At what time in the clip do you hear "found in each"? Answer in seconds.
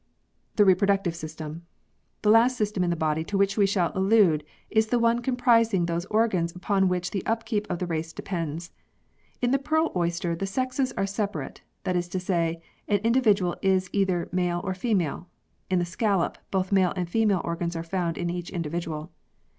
17.83-18.49